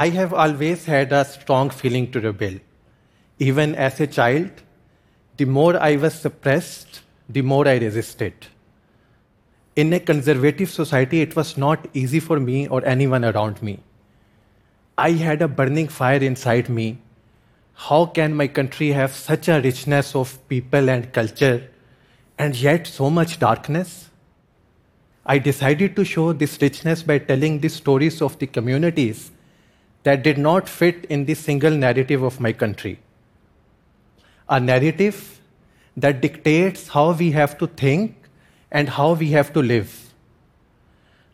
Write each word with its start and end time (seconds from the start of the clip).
I 0.00 0.10
have 0.10 0.32
always 0.32 0.84
had 0.84 1.12
a 1.12 1.24
strong 1.24 1.70
feeling 1.70 2.12
to 2.12 2.20
rebel. 2.20 2.60
Even 3.40 3.74
as 3.74 3.98
a 3.98 4.06
child, 4.06 4.50
the 5.36 5.44
more 5.44 5.76
I 5.76 5.96
was 5.96 6.14
suppressed, 6.14 7.00
the 7.28 7.42
more 7.42 7.66
I 7.66 7.78
resisted. 7.78 8.46
In 9.74 9.92
a 9.92 9.98
conservative 9.98 10.70
society, 10.70 11.20
it 11.20 11.34
was 11.34 11.56
not 11.58 11.88
easy 11.94 12.20
for 12.20 12.38
me 12.38 12.68
or 12.68 12.84
anyone 12.84 13.24
around 13.24 13.60
me. 13.60 13.80
I 14.96 15.10
had 15.22 15.42
a 15.42 15.48
burning 15.48 15.88
fire 15.88 16.22
inside 16.22 16.68
me. 16.68 16.98
How 17.74 18.06
can 18.06 18.34
my 18.34 18.46
country 18.46 18.90
have 18.92 19.12
such 19.12 19.48
a 19.48 19.60
richness 19.60 20.14
of 20.14 20.36
people 20.48 20.88
and 20.88 21.12
culture 21.12 21.68
and 22.38 22.54
yet 22.54 22.86
so 22.86 23.10
much 23.10 23.40
darkness? 23.40 24.10
I 25.26 25.38
decided 25.38 25.96
to 25.96 26.04
show 26.04 26.32
this 26.32 26.56
richness 26.62 27.02
by 27.02 27.18
telling 27.18 27.58
the 27.58 27.68
stories 27.68 28.22
of 28.22 28.38
the 28.38 28.46
communities 28.46 29.32
that 30.08 30.22
did 30.22 30.38
not 30.38 30.68
fit 30.74 31.04
in 31.16 31.26
the 31.26 31.34
single 31.34 31.74
narrative 31.84 32.22
of 32.22 32.40
my 32.40 32.52
country. 32.52 32.98
A 34.48 34.58
narrative 34.58 35.18
that 35.96 36.22
dictates 36.22 36.88
how 36.88 37.12
we 37.12 37.32
have 37.32 37.58
to 37.58 37.66
think 37.66 38.30
and 38.70 38.88
how 38.88 39.12
we 39.12 39.30
have 39.32 39.52
to 39.52 39.60
live. 39.60 40.14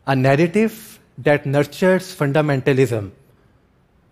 A 0.07 0.15
narrative 0.15 0.99
that 1.17 1.45
nurtures 1.45 2.13
fundamentalism 2.23 3.11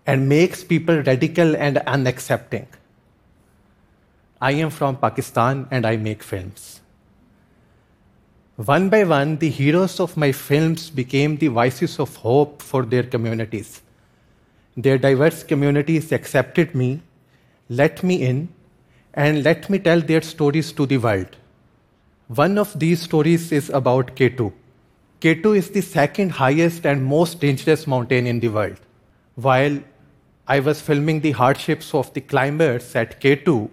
and 0.06 0.28
makes 0.28 0.64
people 0.64 1.02
radical 1.02 1.54
and 1.56 1.76
unaccepting. 1.98 2.66
I 4.40 4.52
am 4.52 4.70
from 4.70 4.96
Pakistan 4.96 5.68
and 5.70 5.86
I 5.86 5.96
make 5.96 6.22
films. 6.22 6.80
One 8.56 8.88
by 8.88 9.04
one, 9.04 9.38
the 9.38 9.50
heroes 9.50 10.00
of 10.00 10.16
my 10.16 10.32
films 10.32 10.90
became 10.90 11.36
the 11.38 11.48
voices 11.48 11.98
of 11.98 12.14
hope 12.16 12.62
for 12.62 12.84
their 12.84 13.02
communities. 13.02 13.82
Their 14.76 14.98
diverse 14.98 15.44
communities 15.44 16.10
accepted 16.10 16.74
me, 16.74 17.02
let 17.68 18.02
me 18.02 18.22
in, 18.22 18.48
and 19.14 19.44
let 19.44 19.70
me 19.70 19.78
tell 19.78 20.00
their 20.00 20.22
stories 20.22 20.72
to 20.72 20.86
the 20.86 20.98
world. 20.98 21.36
One 22.26 22.58
of 22.58 22.78
these 22.78 23.02
stories 23.02 23.52
is 23.52 23.70
about 23.70 24.16
K2. 24.16 24.52
K2 25.20 25.56
is 25.56 25.70
the 25.70 25.80
second 25.80 26.30
highest 26.32 26.84
and 26.84 27.04
most 27.04 27.40
dangerous 27.40 27.86
mountain 27.86 28.26
in 28.26 28.40
the 28.40 28.48
world. 28.48 28.80
While 29.36 29.78
I 30.48 30.60
was 30.60 30.80
filming 30.80 31.20
the 31.20 31.32
hardships 31.32 31.94
of 31.94 32.12
the 32.12 32.20
climbers 32.20 32.94
at 32.96 33.20
K2, 33.20 33.70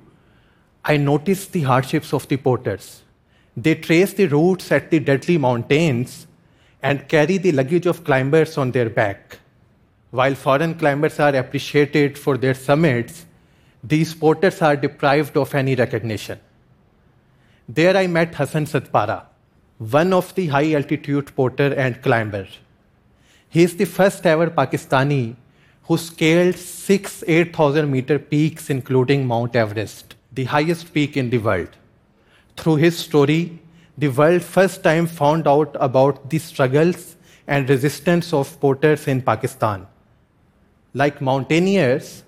I 0.85 0.97
noticed 0.97 1.51
the 1.51 1.61
hardships 1.61 2.13
of 2.13 2.27
the 2.27 2.37
porters. 2.37 3.01
They 3.57 3.75
trace 3.75 4.13
the 4.13 4.27
routes 4.27 4.71
at 4.71 4.91
the 4.91 4.99
deadly 4.99 5.37
mountains 5.37 6.27
and 6.81 7.07
carry 7.09 7.37
the 7.37 7.51
luggage 7.51 7.85
of 7.85 8.03
climbers 8.03 8.57
on 8.57 8.71
their 8.71 8.89
back. 8.89 9.39
While 10.11 10.35
foreign 10.35 10.75
climbers 10.75 11.19
are 11.21 11.33
appreciated 11.35 12.17
for 12.17 12.37
their 12.37 12.53
summits, 12.53 13.25
these 13.81 14.13
porters 14.13 14.61
are 14.61 14.75
deprived 14.75 15.37
of 15.37 15.55
any 15.55 15.73
recognition. 15.73 16.39
There 17.67 17.95
I 17.95 18.07
met 18.07 18.35
Hassan 18.35 18.65
Satpara, 18.65 19.23
one 19.77 20.11
of 20.11 20.35
the 20.35 20.47
high 20.47 20.73
altitude 20.73 21.33
porter 21.33 21.73
and 21.73 22.01
climber. 22.01 22.45
He 23.47 23.63
is 23.63 23.77
the 23.77 23.85
first 23.85 24.25
ever 24.25 24.47
Pakistani 24.49 25.37
who 25.83 25.97
scaled 25.97 26.55
six 26.55 27.23
8,000 27.25 27.89
meter 27.89 28.19
peaks, 28.19 28.69
including 28.69 29.25
Mount 29.25 29.55
Everest, 29.55 30.15
the 30.33 30.43
highest 30.43 30.93
peak 30.93 31.15
in 31.15 31.29
the 31.29 31.37
world. 31.37 31.69
Through 32.57 32.75
his 32.75 32.97
story, 32.97 33.59
the 33.97 34.09
world 34.09 34.43
first 34.43 34.83
time 34.83 35.07
found 35.07 35.47
out 35.47 35.75
about 35.79 36.29
the 36.29 36.39
struggles 36.39 37.15
and 37.47 37.69
resistance 37.69 38.33
of 38.33 38.59
porters 38.59 39.07
in 39.07 39.21
Pakistan. 39.21 39.87
Like 40.93 41.21
mountaineers, 41.21 42.23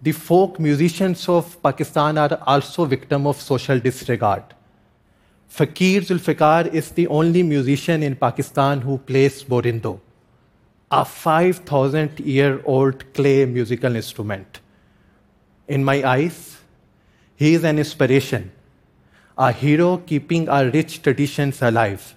the 0.00 0.12
folk 0.12 0.60
musicians 0.60 1.28
of 1.28 1.60
Pakistan 1.62 2.18
are 2.18 2.38
also 2.46 2.84
victim 2.84 3.26
of 3.26 3.40
social 3.40 3.80
disregard. 3.80 4.44
Fakir 5.48 6.02
Zulfikar 6.02 6.72
is 6.72 6.90
the 6.90 7.06
only 7.08 7.42
musician 7.42 8.02
in 8.02 8.14
Pakistan 8.14 8.80
who 8.80 8.98
plays 8.98 9.42
borindo, 9.42 10.00
a 10.90 11.04
5,000 11.04 12.20
year 12.20 12.60
old 12.64 13.12
clay 13.14 13.44
musical 13.46 13.96
instrument. 13.96 14.60
In 15.66 15.82
my 15.82 16.04
eyes, 16.04 16.58
he 17.34 17.54
is 17.54 17.64
an 17.64 17.78
inspiration, 17.78 18.52
a 19.36 19.50
hero 19.50 19.98
keeping 19.98 20.48
our 20.48 20.66
rich 20.66 21.02
traditions 21.02 21.60
alive. 21.62 22.14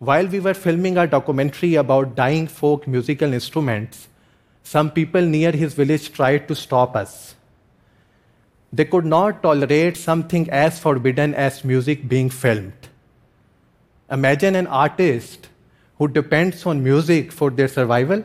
While 0.00 0.28
we 0.28 0.40
were 0.40 0.54
filming 0.54 0.96
our 0.96 1.06
documentary 1.06 1.74
about 1.74 2.14
dying 2.14 2.46
folk 2.46 2.86
musical 2.88 3.34
instruments, 3.34 4.08
some 4.62 4.90
people 4.90 5.20
near 5.20 5.52
his 5.52 5.74
village 5.74 6.10
tried 6.10 6.48
to 6.48 6.54
stop 6.54 6.96
us. 6.96 7.34
They 8.72 8.86
could 8.86 9.04
not 9.04 9.42
tolerate 9.42 9.98
something 9.98 10.48
as 10.48 10.78
forbidden 10.78 11.34
as 11.34 11.66
music 11.66 12.08
being 12.08 12.30
filmed. 12.30 12.88
Imagine 14.10 14.56
an 14.56 14.68
artist 14.68 15.50
who 15.98 16.08
depends 16.08 16.64
on 16.64 16.82
music 16.82 17.30
for 17.30 17.50
their 17.50 17.68
survival. 17.68 18.24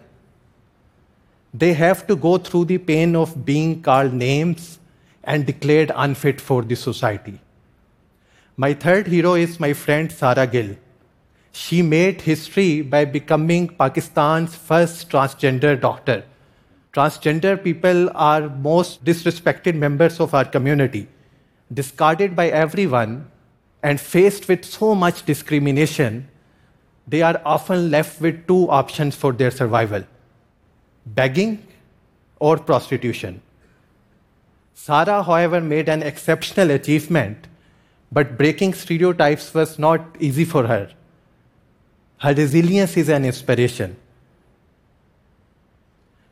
They 1.54 1.74
have 1.74 2.08
to 2.08 2.16
go 2.16 2.38
through 2.38 2.66
the 2.66 2.78
pain 2.78 3.18
of 3.18 3.44
being 3.44 3.82
called 3.82 4.14
names 4.14 4.80
and 5.26 5.46
declared 5.46 5.92
unfit 5.94 6.40
for 6.40 6.62
the 6.62 6.76
society. 6.78 7.42
My 8.56 8.74
third 8.74 9.08
hero 9.08 9.34
is 9.34 9.60
my 9.60 9.74
friend 9.74 10.10
Sarah 10.10 10.48
Gill. 10.48 10.78
She 11.58 11.82
made 11.82 12.22
history 12.22 12.82
by 12.82 13.06
becoming 13.06 13.70
Pakistan's 13.70 14.56
first 14.56 15.10
transgender 15.10 15.80
doctor 15.80 16.24
transgender 16.96 17.62
people 17.62 18.10
are 18.16 18.50
most 18.66 19.04
disrespected 19.04 19.76
members 19.76 20.20
of 20.22 20.34
our 20.34 20.46
community, 20.46 21.08
discarded 21.74 22.36
by 22.36 22.48
everyone, 22.48 23.30
and 23.84 24.00
faced 24.00 24.48
with 24.48 24.64
so 24.64 24.96
much 24.96 25.26
discrimination, 25.26 26.28
they 27.06 27.22
are 27.22 27.42
often 27.44 27.92
left 27.92 28.22
with 28.22 28.48
two 28.48 28.70
options 28.70 29.16
for 29.16 29.34
their 29.34 29.52
survival 29.52 30.04
begging 31.06 31.52
or 32.40 32.58
prostitution. 32.58 33.42
Sara, 34.74 35.22
however, 35.22 35.62
made 35.62 35.88
an 35.88 36.02
exceptional 36.02 36.72
achievement, 36.72 37.48
but 38.12 38.38
breaking 38.38 38.74
stereotypes 38.74 39.54
was 39.54 39.78
not 39.78 40.02
easy 40.20 40.46
for 40.46 40.66
her. 40.66 40.90
Her 42.18 42.34
resilience 42.34 42.96
is 42.98 43.10
an 43.10 43.26
inspiration. 43.26 43.98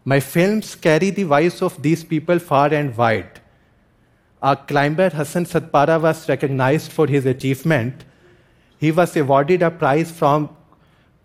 My 0.05 0.19
films 0.19 0.75
carry 0.75 1.09
the 1.09 1.23
voice 1.23 1.61
of 1.61 1.81
these 1.81 2.03
people 2.03 2.39
far 2.39 2.73
and 2.73 2.95
wide. 2.95 3.39
Our 4.41 4.55
climber 4.55 5.09
Hassan 5.09 5.45
Satpara 5.45 6.01
was 6.01 6.27
recognized 6.27 6.91
for 6.91 7.07
his 7.07 7.25
achievement. 7.25 8.03
He 8.77 8.91
was 8.91 9.15
awarded 9.15 9.61
a 9.61 9.71
prize 9.71 10.11
from 10.11 10.49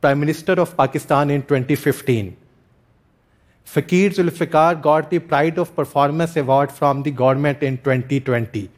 Prime 0.00 0.20
Minister 0.20 0.52
of 0.52 0.76
Pakistan 0.76 1.30
in 1.30 1.42
2015. 1.42 2.36
Fakir 3.64 4.10
Zulfikar 4.10 4.80
got 4.80 5.10
the 5.10 5.18
Pride 5.18 5.58
of 5.58 5.74
Performance 5.74 6.36
Award 6.36 6.70
from 6.70 7.02
the 7.02 7.10
government 7.10 7.62
in 7.62 7.78
2020. 7.78 8.70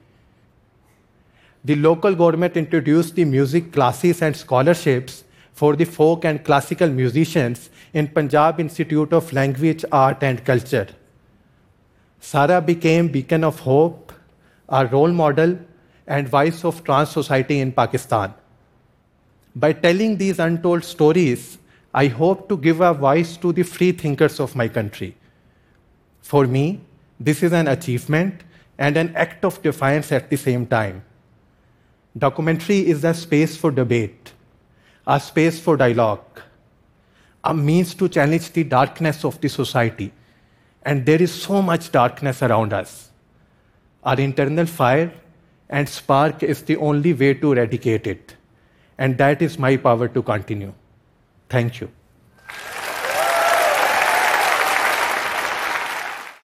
The 1.64 1.76
local 1.76 2.14
government 2.14 2.56
introduced 2.56 3.14
the 3.14 3.26
music 3.26 3.70
classes 3.70 4.22
and 4.22 4.34
scholarships 4.34 5.24
for 5.52 5.76
the 5.76 5.84
folk 5.84 6.24
and 6.24 6.44
classical 6.44 6.88
musicians 6.88 7.70
in 7.92 8.08
Punjab 8.08 8.60
Institute 8.60 9.12
of 9.12 9.32
Language, 9.32 9.84
Art 9.92 10.22
and 10.22 10.44
Culture. 10.44 10.88
Sara 12.20 12.60
became 12.60 13.08
beacon 13.08 13.44
of 13.44 13.60
hope, 13.60 14.12
a 14.68 14.86
role 14.86 15.12
model 15.12 15.58
and 16.06 16.28
voice 16.28 16.64
of 16.64 16.82
trans 16.84 17.10
society 17.10 17.60
in 17.60 17.72
Pakistan. 17.72 18.34
By 19.54 19.72
telling 19.72 20.16
these 20.16 20.38
untold 20.38 20.84
stories, 20.84 21.58
I 21.92 22.06
hope 22.06 22.48
to 22.48 22.56
give 22.56 22.80
a 22.80 22.94
voice 22.94 23.36
to 23.38 23.52
the 23.52 23.64
free 23.64 23.92
thinkers 23.92 24.38
of 24.38 24.54
my 24.54 24.68
country. 24.68 25.16
For 26.22 26.46
me, 26.46 26.80
this 27.18 27.42
is 27.42 27.52
an 27.52 27.66
achievement 27.68 28.42
and 28.78 28.96
an 28.96 29.14
act 29.16 29.44
of 29.44 29.60
defiance 29.62 30.12
at 30.12 30.30
the 30.30 30.36
same 30.36 30.66
time. 30.66 31.04
Documentary 32.16 32.86
is 32.86 33.04
a 33.04 33.12
space 33.12 33.56
for 33.56 33.70
debate 33.70 34.32
a 35.06 35.18
space 35.18 35.58
for 35.60 35.76
dialogue, 35.76 36.42
a 37.44 37.54
means 37.54 37.94
to 37.94 38.08
challenge 38.08 38.52
the 38.52 38.64
darkness 38.64 39.24
of 39.24 39.40
the 39.40 39.48
society. 39.48 40.12
And 40.82 41.04
there 41.04 41.20
is 41.20 41.32
so 41.32 41.62
much 41.62 41.92
darkness 41.92 42.42
around 42.42 42.72
us. 42.72 43.10
Our 44.02 44.18
internal 44.18 44.66
fire 44.66 45.12
and 45.68 45.88
spark 45.88 46.42
is 46.42 46.62
the 46.62 46.76
only 46.76 47.12
way 47.12 47.34
to 47.34 47.52
eradicate 47.52 48.06
it. 48.06 48.36
And 48.98 49.16
that 49.18 49.42
is 49.42 49.58
my 49.58 49.76
power 49.76 50.08
to 50.08 50.22
continue. 50.22 50.72
Thank 51.48 51.80
you. 51.80 51.90